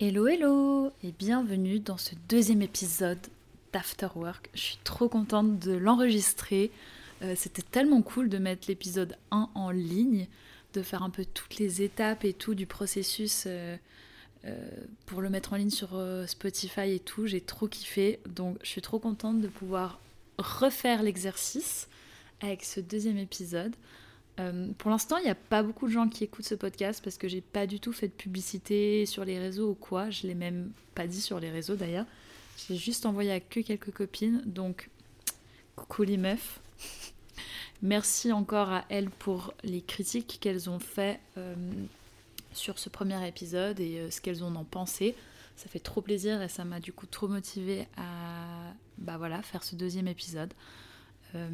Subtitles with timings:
[0.00, 3.18] Hello hello et bienvenue dans ce deuxième épisode
[3.72, 4.48] d'Afterwork.
[4.54, 6.70] Je suis trop contente de l'enregistrer.
[7.22, 10.28] Euh, c'était tellement cool de mettre l'épisode 1 en ligne,
[10.74, 13.76] de faire un peu toutes les étapes et tout du processus euh,
[14.44, 14.70] euh,
[15.06, 17.26] pour le mettre en ligne sur Spotify et tout.
[17.26, 18.20] J'ai trop kiffé.
[18.28, 19.98] Donc je suis trop contente de pouvoir
[20.38, 21.88] refaire l'exercice
[22.40, 23.74] avec ce deuxième épisode.
[24.38, 27.18] Euh, pour l'instant, il n'y a pas beaucoup de gens qui écoutent ce podcast parce
[27.18, 30.10] que j'ai pas du tout fait de publicité sur les réseaux ou quoi.
[30.10, 32.06] Je l'ai même pas dit sur les réseaux d'ailleurs.
[32.68, 34.42] J'ai juste envoyé à que quelques copines.
[34.46, 34.90] Donc,
[35.76, 36.60] coucou les meufs.
[37.82, 41.54] Merci encore à elles pour les critiques qu'elles ont fait euh,
[42.52, 45.14] sur ce premier épisode et euh, ce qu'elles ont en pensé.
[45.56, 49.62] Ça fait trop plaisir et ça m'a du coup trop motivé à bah voilà, faire
[49.62, 50.52] ce deuxième épisode.
[51.34, 51.48] Euh,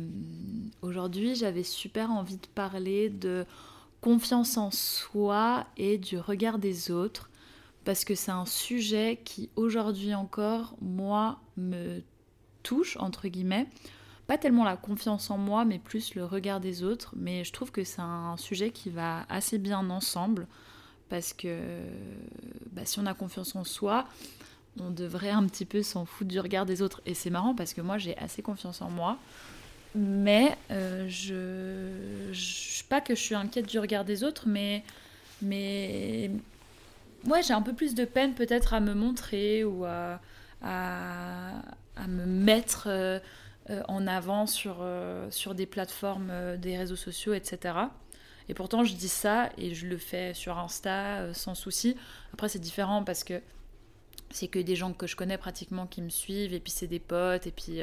[0.83, 3.45] aujourd'hui, j'avais super envie de parler de
[4.01, 7.31] confiance en soi et du regard des autres
[7.85, 12.01] parce que c'est un sujet qui aujourd'hui encore, moi, me
[12.63, 13.69] touche, entre guillemets.
[14.27, 17.13] Pas tellement la confiance en moi, mais plus le regard des autres.
[17.17, 20.47] Mais je trouve que c'est un sujet qui va assez bien ensemble
[21.11, 21.59] parce que
[22.73, 24.07] bah, si on a confiance en soi,
[24.81, 27.03] on devrait un petit peu s'en foutre du regard des autres.
[27.05, 29.19] Et c'est marrant parce que moi, j'ai assez confiance en moi.
[29.95, 32.85] Mais euh, je, je.
[32.85, 34.83] Pas que je suis inquiète du regard des autres, mais.
[35.41, 36.31] Mais.
[37.27, 40.21] Ouais, j'ai un peu plus de peine peut-être à me montrer ou à,
[40.63, 43.19] à, me mettre euh,
[43.71, 44.85] euh, en avant sur,
[45.31, 47.77] sur des plateformes, des réseaux sociaux, etc.
[48.49, 51.97] Et pourtant, je dis ça et je le fais sur Insta sans souci.
[52.35, 53.41] Après, c'est différent parce que
[54.31, 56.99] c'est que des gens que je connais pratiquement qui me suivent et puis c'est des
[56.99, 57.81] potes et puis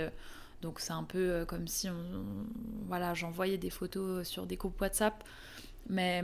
[0.62, 1.88] donc c'est un peu euh, comme si
[2.88, 5.24] voilà, j'envoyais des photos sur des groupes WhatsApp.
[5.90, 6.22] Mais,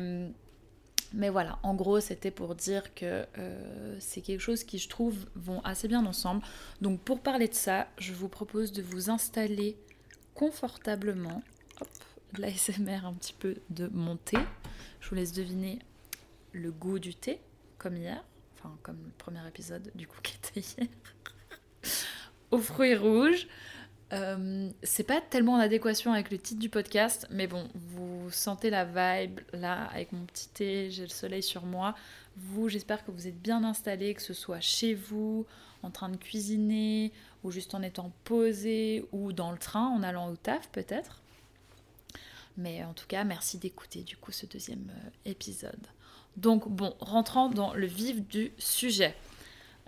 [1.13, 5.25] mais voilà, en gros, c'était pour dire que euh, c'est quelque chose qui, je trouve,
[5.35, 6.43] vont assez bien ensemble.
[6.81, 9.77] Donc pour parler de ça, je vous propose de vous installer
[10.33, 11.41] confortablement.
[11.81, 11.89] Hop,
[12.33, 14.37] de l'ASMR un petit peu de mon thé.
[14.99, 15.79] Je vous laisse deviner
[16.51, 17.39] le goût du thé,
[17.77, 18.23] comme hier.
[18.55, 20.89] Enfin, comme le premier épisode du coup qui était hier.
[22.51, 23.47] Aux fruits rouges.
[24.13, 28.69] Euh, c'est pas tellement en adéquation avec le titre du podcast, mais bon, vous sentez
[28.69, 31.93] la vibe là avec mon petit thé, j'ai le soleil sur moi.
[32.37, 35.45] Vous, j'espère que vous êtes bien installés, que ce soit chez vous,
[35.83, 37.11] en train de cuisiner,
[37.43, 41.21] ou juste en étant posé, ou dans le train, en allant au taf peut-être.
[42.55, 45.87] Mais en tout cas, merci d'écouter du coup ce deuxième euh, épisode.
[46.37, 49.15] Donc bon, rentrant dans le vif du sujet.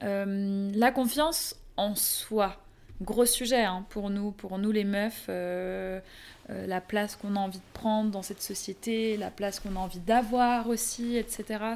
[0.04, 2.62] Euh, la confiance en soi
[3.02, 6.00] gros sujet hein, pour nous, pour nous les meufs, euh,
[6.50, 9.80] euh, la place qu'on a envie de prendre dans cette société, la place qu'on a
[9.80, 11.76] envie d'avoir aussi, etc.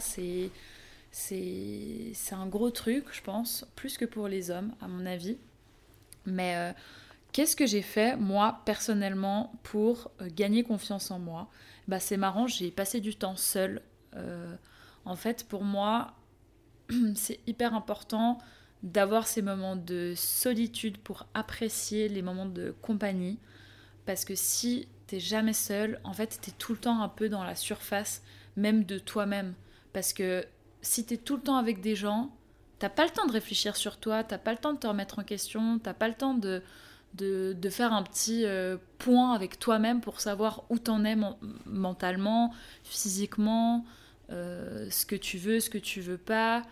[1.11, 5.37] C'est, un gros truc, je pense, plus que pour les hommes, à mon avis.
[6.25, 6.71] Mais euh,
[7.31, 11.49] qu'est-ce que j'ai fait, moi, personnellement, pour gagner confiance en moi?
[11.87, 13.81] Bah, C'est marrant, j'ai passé du temps seule.
[15.05, 16.13] en fait, pour moi,
[17.15, 18.39] c'est hyper important
[18.83, 23.39] d'avoir ces moments de solitude pour apprécier les moments de compagnie.
[24.05, 27.43] Parce que si t'es jamais seul, en fait, t'es tout le temps un peu dans
[27.43, 28.21] la surface,
[28.57, 29.53] même de toi-même.
[29.93, 30.45] Parce que
[30.81, 32.35] si t'es tout le temps avec des gens,
[32.79, 35.19] t'as pas le temps de réfléchir sur toi, t'as pas le temps de te remettre
[35.19, 36.61] en question, t'as pas le temps de,
[37.13, 41.15] de, faire un petit euh, point avec toi-même pour savoir où t'en es
[41.65, 43.85] mentalement, physiquement,
[44.29, 46.63] euh, ce que tu veux, ce que tu veux pas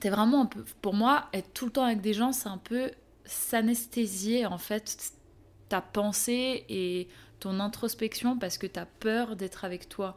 [0.00, 0.48] t'es vraiment.
[0.82, 2.90] Pour moi, être tout le temps avec des gens, c'est un peu
[3.24, 5.12] s'anesthésier en fait
[5.68, 7.08] ta pensée et
[7.40, 10.16] ton introspection parce que t'as peur d'être avec toi.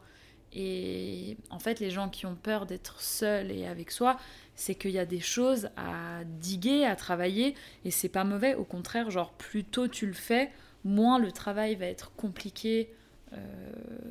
[0.52, 4.18] Et en fait, les gens qui ont peur d'être seuls et avec soi,
[4.56, 7.54] c'est qu'il y a des choses à diguer, à travailler,
[7.84, 8.54] et c'est pas mauvais.
[8.54, 10.50] Au contraire, genre, plus tôt tu le fais,
[10.84, 12.92] moins le travail va être compliqué.
[13.32, 13.36] Euh,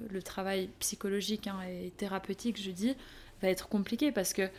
[0.09, 2.95] le travail psychologique hein, et thérapeutique, je dis,
[3.41, 4.49] va être compliqué parce que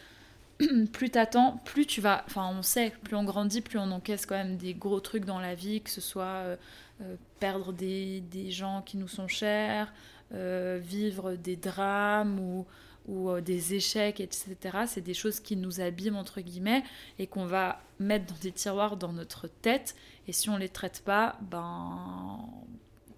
[0.93, 2.25] plus t'attends, plus tu vas.
[2.26, 5.40] Enfin, on sait, plus on grandit, plus on encaisse quand même des gros trucs dans
[5.40, 6.56] la vie, que ce soit euh,
[7.02, 9.93] euh, perdre des, gens qui nous sont chers,
[10.34, 12.67] euh, vivre des drames ou,
[13.08, 14.56] ou des échecs, etc.
[14.87, 16.84] C'est des choses qui nous abîment, entre guillemets,
[17.19, 19.96] et qu'on va mettre dans des tiroirs dans notre tête.
[20.29, 22.38] Et si on les traite pas, ben.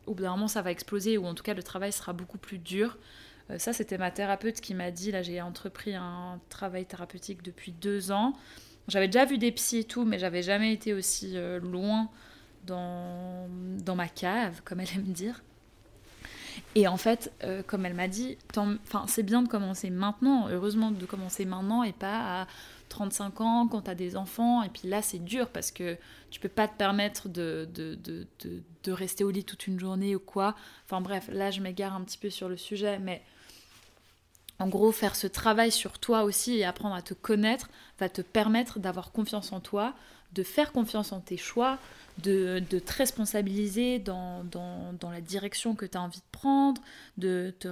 [0.05, 2.39] Au bout d'un moment, ça va exploser, ou en tout cas, le travail sera beaucoup
[2.39, 2.99] plus dur.
[3.51, 7.73] Euh, ça, c'était ma thérapeute qui m'a dit, là j'ai entrepris un travail thérapeutique depuis
[7.73, 8.35] deux ans.
[8.89, 12.09] J'avais déjà vu des psys et tout, mais j'avais jamais été aussi euh, loin
[12.67, 13.49] dans,
[13.85, 15.43] dans ma cave, comme elle aime dire.
[16.75, 18.39] Et en fait, euh, comme elle m'a dit,
[19.07, 22.47] c'est bien de commencer maintenant, heureusement de commencer maintenant et pas à
[22.93, 24.63] 35 ans quand tu as des enfants.
[24.63, 25.97] Et puis là, c'est dur parce que
[26.31, 28.27] tu peux pas te permettre de, de, de,
[28.85, 30.55] de, rester au lit toute une journée ou quoi.
[30.85, 33.23] Enfin bref, là, je m'égare un petit peu sur le sujet, mais
[34.59, 37.69] en gros, faire ce travail sur toi aussi et apprendre à te connaître
[37.99, 39.95] va te permettre d'avoir confiance en toi,
[40.35, 41.79] de faire confiance en tes choix,
[42.19, 44.45] de, te responsabiliser dans,
[45.03, 46.81] la direction que tu as envie de prendre,
[47.17, 47.69] de te,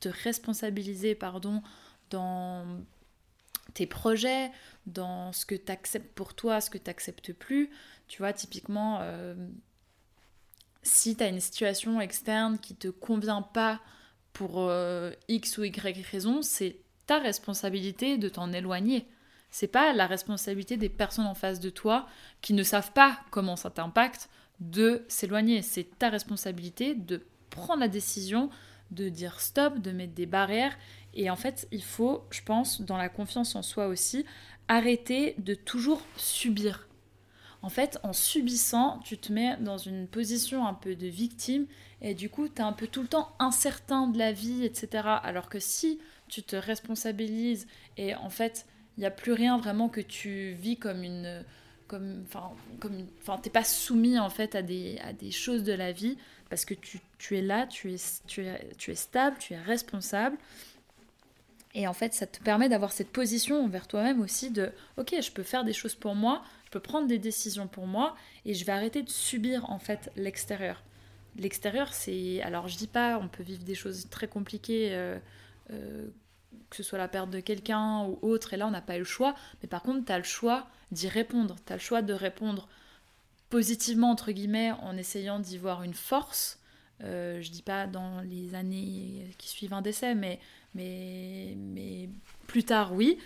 [0.00, 1.62] te responsabiliser pardon,
[2.10, 2.64] dans
[3.80, 4.50] tes projets,
[4.84, 7.70] dans ce que tu acceptes pour toi, ce que tu n'acceptes plus.
[8.08, 9.34] Tu vois, typiquement, euh,
[10.82, 13.80] si tu as une situation externe qui te convient pas
[14.34, 19.06] pour euh, X ou Y raison, c'est ta responsabilité de t'en éloigner.
[19.50, 22.06] C'est pas la responsabilité des personnes en face de toi
[22.42, 24.28] qui ne savent pas comment ça t'impacte
[24.60, 25.62] de s'éloigner.
[25.62, 28.50] C'est ta responsabilité de prendre la décision
[28.90, 30.76] de dire stop, de mettre des barrières.
[31.14, 34.24] Et en fait, il faut, je pense, dans la confiance en soi aussi,
[34.68, 36.88] arrêter de toujours subir.
[37.62, 41.66] En fait, en subissant, tu te mets dans une position un peu de victime
[42.00, 45.06] et du coup, tu es un peu tout le temps incertain de la vie, etc.
[45.22, 47.66] Alors que si tu te responsabilises
[47.98, 48.66] et en fait,
[48.96, 51.44] il n'y a plus rien vraiment que tu vis comme une
[51.86, 55.72] comme enfin comme enfin t'es pas soumis en fait à des à des choses de
[55.72, 56.16] la vie
[56.50, 57.00] parce que tu,
[57.36, 57.96] es là tu es
[58.94, 60.36] stable tu es responsable.
[61.72, 65.30] Et en fait ça te permet d'avoir cette position envers toi-même aussi de ok je
[65.30, 68.64] peux faire des choses pour moi je peux prendre des décisions pour moi et je
[68.64, 70.82] vais arrêter de subir en fait l'extérieur.
[71.36, 75.18] L'extérieur c'est alors je dis pas on peut vivre des choses très compliquées euh,
[75.72, 76.08] euh,
[76.68, 79.00] que ce soit la perte de quelqu'un ou autre, et là on n'a pas eu
[79.00, 82.02] le choix, mais par contre tu as le choix d'y répondre, tu as le choix
[82.02, 82.68] de répondre
[83.50, 86.58] positivement, entre guillemets, en essayant d'y voir une force.
[87.02, 90.38] Euh, je dis pas dans les années qui suivent un décès, mais,
[90.74, 92.08] mais, mais
[92.46, 93.18] plus tard, oui.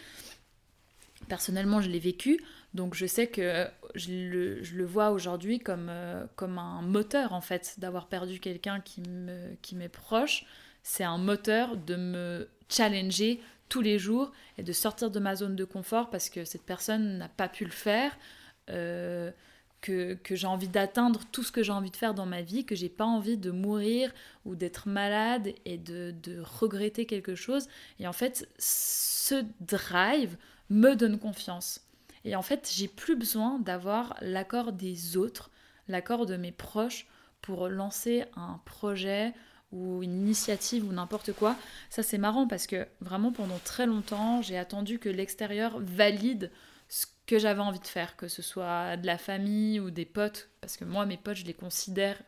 [1.28, 2.42] Personnellement, je l'ai vécu,
[2.74, 7.32] donc je sais que je le, je le vois aujourd'hui comme, euh, comme un moteur,
[7.32, 10.44] en fait, d'avoir perdu quelqu'un qui m'est qui proche.
[10.82, 15.56] C'est un moteur de me challenger tous les jours et de sortir de ma zone
[15.56, 18.16] de confort parce que cette personne n'a pas pu le faire,
[18.70, 19.30] euh,
[19.84, 22.74] que, j'ai envie d'atteindre tout ce que j'ai envie de faire dans ma vie, que
[22.74, 24.12] j'ai pas envie de mourir
[24.46, 27.68] ou d'être malade et de, regretter quelque chose.
[28.00, 30.36] Et en fait, ce drive
[30.70, 31.82] me donne confiance.
[32.24, 35.50] Et en fait, j'ai plus besoin d'avoir l'accord des autres,
[35.88, 37.06] l'accord de mes proches
[37.42, 39.34] pour lancer un projet,
[39.72, 41.56] ou une initiative ou n'importe quoi.
[41.90, 46.52] Ça c'est marrant parce que vraiment pendant très longtemps j'ai attendu que l'extérieur valide
[46.88, 50.48] ce que j'avais envie de faire, que ce soit de la famille ou des potes,
[50.60, 52.20] parce que moi mes potes je les considère,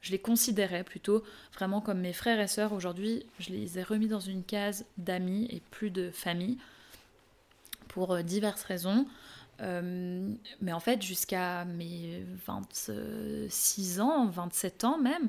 [0.00, 1.24] je les considérais plutôt
[1.54, 2.72] vraiment comme mes frères et sœurs.
[2.72, 6.58] Aujourd'hui je les ai remis dans une case d'amis et plus de famille
[7.88, 9.06] pour euh, diverses raisons.
[9.60, 15.28] Euh, mais en fait, jusqu'à mes 26 ans, 27 ans même,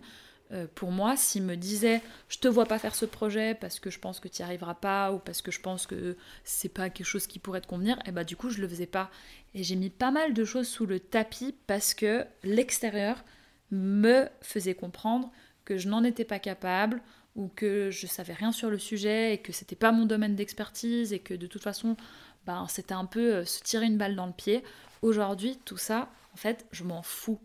[0.52, 3.90] euh, pour moi, s'il me disait je te vois pas faire ce projet parce que
[3.90, 6.90] je pense que tu n'y arriveras pas ou parce que je pense que c'est pas
[6.90, 9.10] quelque chose qui pourrait te convenir, et eh bah du coup je le faisais pas.
[9.54, 13.24] Et j'ai mis pas mal de choses sous le tapis parce que l'extérieur
[13.72, 15.32] me faisait comprendre
[15.66, 17.02] que je n'en étais pas capable
[17.36, 21.12] ou que je savais rien sur le sujet et que c'était pas mon domaine d'expertise
[21.12, 21.98] et que de toute façon
[22.46, 24.64] ben, c'était un peu euh, se tirer une balle dans le pied.
[25.02, 27.40] Aujourd'hui, tout ça, en fait, je m'en fous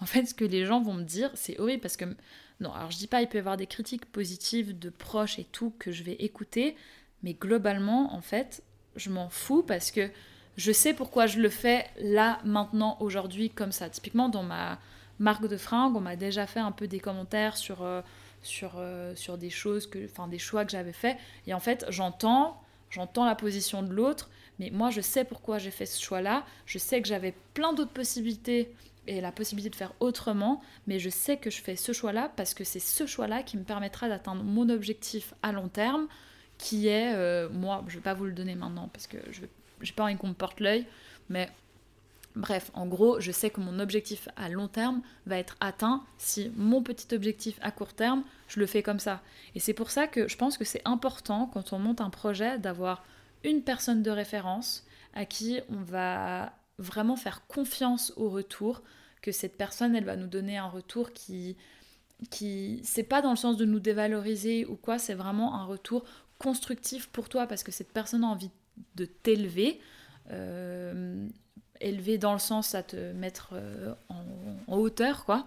[0.00, 2.04] en fait, ce que les gens vont me dire, c'est horrible parce que.
[2.60, 5.44] Non, alors je dis pas, il peut y avoir des critiques positives de proches et
[5.44, 6.76] tout que je vais écouter,
[7.22, 8.62] mais globalement, en fait,
[8.96, 10.10] je m'en fous parce que
[10.56, 13.88] je sais pourquoi je le fais là, maintenant, aujourd'hui, comme ça.
[13.88, 14.80] Typiquement, dans ma
[15.20, 18.02] marque de fringues, on m'a déjà fait un peu des commentaires sur, euh,
[18.42, 21.16] sur, euh, sur des choses, que, enfin des choix que j'avais fait.
[21.46, 25.70] Et en fait, j'entends, j'entends la position de l'autre, mais moi, je sais pourquoi j'ai
[25.70, 26.44] fait ce choix-là.
[26.66, 28.74] Je sais que j'avais plein d'autres possibilités
[29.08, 32.54] et la possibilité de faire autrement, mais je sais que je fais ce choix-là parce
[32.54, 36.06] que c'est ce choix-là qui me permettra d'atteindre mon objectif à long terme,
[36.58, 39.40] qui est, euh, moi, je ne vais pas vous le donner maintenant parce que je
[39.42, 40.86] n'ai pas envie qu'on me porte l'œil,
[41.30, 41.48] mais
[42.36, 46.52] bref, en gros, je sais que mon objectif à long terme va être atteint si
[46.56, 49.22] mon petit objectif à court terme, je le fais comme ça.
[49.54, 52.58] Et c'est pour ça que je pense que c'est important quand on monte un projet
[52.58, 53.04] d'avoir
[53.42, 58.82] une personne de référence à qui on va vraiment faire confiance au retour,
[59.22, 61.56] que cette personne, elle va nous donner un retour qui,
[62.30, 66.04] qui c'est pas dans le sens de nous dévaloriser ou quoi, c'est vraiment un retour
[66.38, 68.50] constructif pour toi parce que cette personne a envie
[68.94, 69.80] de t'élever.
[70.30, 71.28] Euh,
[71.80, 75.46] élever dans le sens à te mettre euh, en, hauteur, quoi.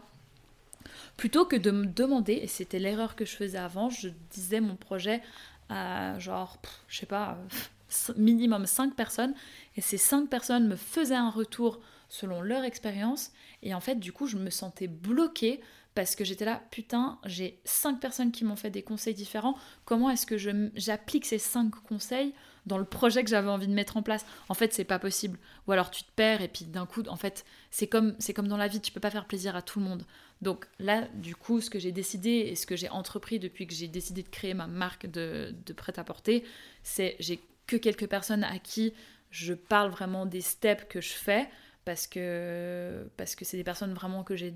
[1.17, 4.75] Plutôt que de me demander, et c'était l'erreur que je faisais avant, je disais mon
[4.75, 5.21] projet
[5.69, 7.37] à genre, je sais pas,
[8.17, 9.33] minimum 5 personnes,
[9.75, 11.79] et ces 5 personnes me faisaient un retour
[12.12, 13.32] selon leur expérience,
[13.63, 15.62] et en fait, du coup, je me sentais bloquée
[15.96, 20.10] parce que j'étais là, putain, j'ai 5 personnes qui m'ont fait des conseils différents, comment
[20.10, 20.38] est-ce que
[20.75, 22.34] j'applique ces 5 conseils
[22.65, 24.25] dans le projet que j'avais envie de mettre en place?
[24.50, 25.39] En fait, c'est pas possible.
[25.68, 28.50] Ou alors tu te perds et puis d'un coup, en fait, c'est comme c'est comme
[28.50, 30.06] dans la vie, tu peux pas faire plaisir à tout le monde.
[30.41, 33.74] Donc là, du coup, ce que j'ai décidé et ce que j'ai entrepris depuis que
[33.74, 36.44] j'ai décidé de créer ma marque de, de prêt-à-porter,
[36.84, 38.94] c'est j'ai que quelques personnes à qui
[39.30, 41.50] je parle vraiment des steps que je fais
[41.85, 44.53] parce que parce que c'est des personnes vraiment que j'ai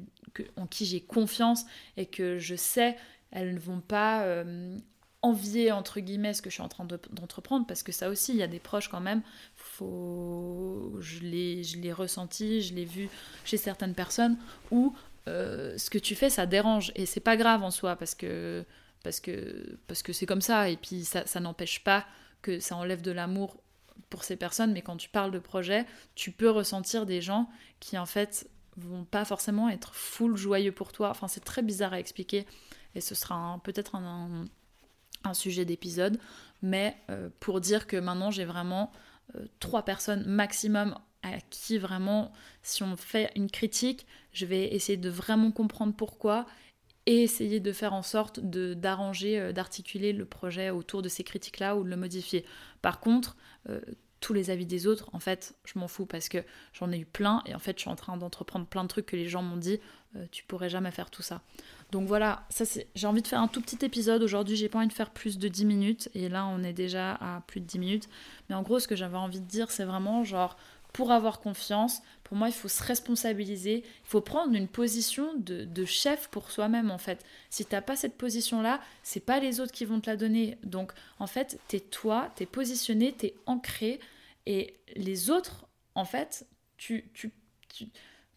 [0.58, 1.66] en qui j'ai confiance
[1.98, 2.96] et que je sais
[3.32, 4.78] elles ne vont pas euh,
[5.22, 8.38] envier entre guillemets ce que je suis en train d'entreprendre parce que ça aussi il
[8.38, 9.22] y a des proches quand même.
[9.56, 13.10] Faut je l'ai je ressenti je l'ai vu
[13.44, 14.38] chez certaines personnes
[14.72, 14.96] où
[15.28, 16.92] euh, ce que tu fais ça dérange.
[16.96, 18.64] Et c'est pas grave en soi parce que
[19.04, 20.70] parce que parce que c'est comme ça.
[20.70, 22.06] Et puis ça n'empêche pas
[22.42, 23.58] que ça enlève de l'amour
[24.10, 25.86] pour ces personnes mais quand tu parles de projet
[26.16, 27.50] tu peux ressentir des gens
[27.80, 31.10] qui en fait vont pas forcément être full joyeux pour toi.
[31.10, 32.46] Enfin c'est très bizarre à expliquer
[32.94, 36.20] et ce sera peut-être un sujet d'épisode,
[36.62, 38.92] mais euh, pour dire que maintenant j'ai vraiment
[39.36, 44.98] euh, trois personnes maximum à qui vraiment, si on fait une critique, je vais essayer
[44.98, 46.46] de vraiment comprendre pourquoi
[47.06, 51.76] et essayer de faire en sorte d'arranger, euh, d'articuler le projet autour de ces critiques-là
[51.76, 52.46] ou de le modifier.
[52.82, 53.36] Par contre,
[54.20, 56.38] tous les avis des autres, en fait, je m'en fous parce que
[56.74, 59.08] j'en ai eu plein et en fait, je suis en train d'entreprendre plein de trucs
[59.08, 59.80] que les gens m'ont dit,
[60.32, 61.42] tu pourrais jamais faire tout ça.
[61.92, 62.88] Donc voilà, ça c'est.
[62.96, 64.56] J'ai envie de faire un tout petit épisode aujourd'hui.
[64.56, 66.10] J'ai pas envie de faire plus de 10 minutes.
[66.14, 68.10] Et là, on est déjà à plus de 10 minutes.
[68.50, 70.58] Mais en gros, ce que j'avais envie de dire, c'est vraiment genre,
[70.96, 73.84] pour avoir confiance, pour moi, il faut se responsabiliser.
[73.84, 77.22] Il faut prendre une position de, chef pour soi-même, en fait.
[77.50, 80.58] Si t'as pas cette position-là, c'est pas les autres qui vont te la donner.
[80.64, 84.00] Donc, en fait, t'es toi, t'es positionné, t'es ancré.
[84.46, 86.48] Et les autres, en fait,
[86.78, 87.12] tu,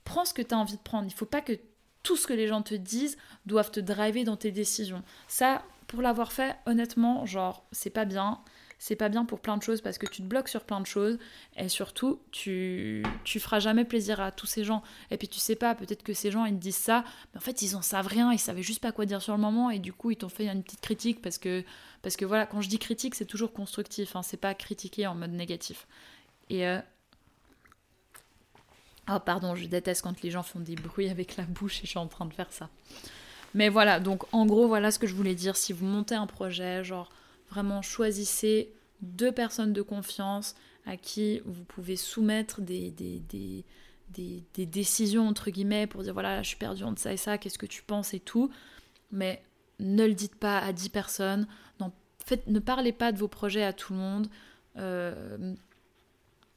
[0.03, 1.07] prends ce que tu as envie de prendre.
[1.07, 1.53] Il faut pas que
[2.03, 5.05] tout ce que les gens te disent doivent te driver dans tes décisions.
[5.29, 8.41] Ça, pour l'avoir fait, honnêtement, genre, c'est pas bien.
[8.79, 10.87] C'est pas bien pour plein de choses parce que tu te bloques sur plein de
[10.87, 11.19] choses
[11.57, 14.83] et surtout, tu, tu feras jamais plaisir à tous ces gens.
[15.11, 17.41] Et puis tu sais pas, peut-être que ces gens ils te disent ça, mais en
[17.41, 19.81] fait ils en savent rien, ils savaient juste pas quoi dire sur le moment et
[19.81, 21.65] du coup ils t'ont fait une petite critique parce que,
[22.03, 25.17] parce que voilà, quand je dis critique, c'est toujours constructif, hein, c'est pas critiquer en
[25.17, 25.87] mode négatif.
[26.49, 26.81] Et euh,
[29.11, 31.91] Oh pardon, je déteste quand les gens font des bruits avec la bouche et je
[31.91, 32.69] suis en train de faire ça.
[33.55, 35.57] Mais voilà, donc en gros, voilà ce que je voulais dire.
[35.57, 37.09] Si vous montez un projet, genre
[37.51, 40.55] vraiment choisissez deux personnes de confiance
[40.87, 43.65] à qui vous pouvez soumettre des, des, des,
[44.55, 47.59] des, décisions, entre guillemets, pour dire voilà, je suis perdu entre ça et ça, qu'est-ce
[47.59, 48.51] que tu penses et tout.
[49.13, 49.43] Mais
[49.79, 51.47] ne le dites pas à dix personnes.
[51.81, 51.93] Non,
[52.25, 54.29] faites, ne parlez pas de vos projets à tout le monde.
[54.77, 55.55] Euh,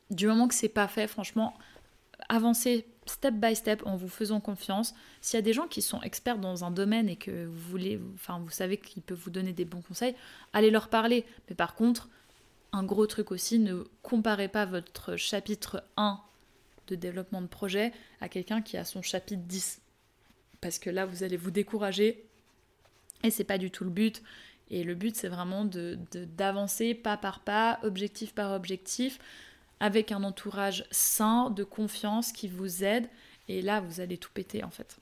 [0.10, 1.54] du moment que c'est pas fait, franchement,
[2.30, 4.94] avancez step by step en vous faisant confiance.
[5.22, 8.00] S'il y a des gens qui sont experts dans un domaine et que vous voulez,
[8.16, 10.16] enfin vous savez qu'ils peuvent vous donner des bons conseils,
[10.54, 11.26] allez leur parler.
[11.50, 12.10] Mais par contre,
[12.72, 16.20] un gros truc aussi, ne comparez pas votre chapitre 1
[16.88, 17.92] de développement de projet
[18.22, 19.82] à quelqu'un qui a son chapitre 10.
[20.62, 22.26] Parce que là, vous allez vous décourager
[23.24, 24.22] et c'est pas du tout le but.
[24.70, 29.20] Et le but, c'est vraiment d'avancer de, pas par pas, objectif par objectif
[29.82, 33.10] avec un entourage sain, de confiance qui vous aide.
[33.50, 34.98] Et là, vous allez tout péter en fait.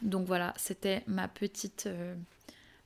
[0.00, 2.14] Donc voilà, c'était ma petite, euh,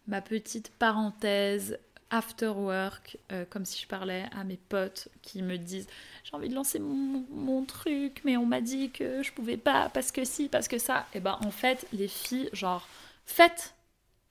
[0.08, 1.78] ma petite parenthèse
[2.10, 5.86] after work, euh, comme si je parlais à mes potes qui me disent
[6.24, 10.10] j'ai envie de lancer mon, truc, mais on m'a dit que je pouvais pas parce
[10.10, 11.06] que si, parce que ça.
[11.12, 12.88] Et ben en fait, les filles, genre,
[13.26, 13.74] faites.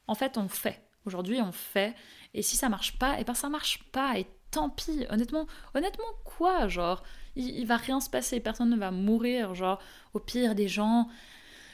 [0.07, 0.81] En fait, on fait.
[1.05, 1.93] Aujourd'hui, on fait.
[2.33, 4.17] Et si ça marche pas, et ben ça marche pas.
[4.17, 4.25] Et
[4.57, 5.05] tant pis.
[5.09, 5.45] Honnêtement,
[5.75, 7.03] honnêtement, quoi Genre,
[7.35, 9.53] il, va rien se passer, personne ne va mourir.
[9.53, 9.79] Genre,
[10.13, 11.07] au pire, des gens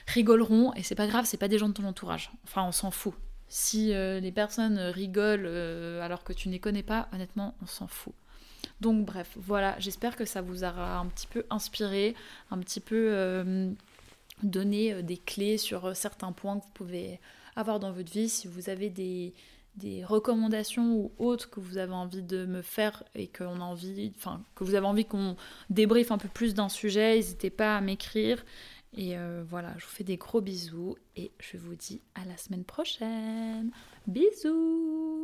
[0.07, 2.31] rigoleront et c'est pas grave, c'est pas des gens de ton entourage.
[2.43, 3.13] Enfin, on s'en fout.
[3.47, 7.67] Si euh, les personnes rigolent euh, alors que tu ne les connais pas, honnêtement, on
[7.67, 8.13] s'en fout.
[8.81, 12.15] Donc bref, voilà, j'espère que ça vous aura un petit peu inspiré,
[12.51, 13.71] un petit peu euh,
[14.41, 17.19] donné des clés sur certains points que vous pouvez
[17.55, 18.27] avoir dans votre vie.
[18.27, 19.33] Si vous avez des,
[19.75, 24.85] des recommandations ou autres que vous avez envie de me faire et que, vous avez
[24.85, 25.35] envie qu'on
[25.69, 28.43] débriefe un peu plus d'un sujet, n'hésitez pas à m'écrire.
[28.95, 32.37] Et euh, voilà, je vous fais des gros bisous et je vous dis à la
[32.37, 33.71] semaine prochaine.
[34.05, 35.22] Bisous